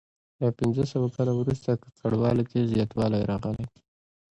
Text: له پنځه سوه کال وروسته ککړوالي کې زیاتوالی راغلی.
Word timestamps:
له 0.41 0.49
پنځه 0.59 0.83
سوه 0.93 1.07
کال 1.15 1.27
وروسته 1.35 1.69
ککړوالي 1.83 2.43
کې 2.51 2.69
زیاتوالی 2.71 3.21
راغلی. 3.31 3.65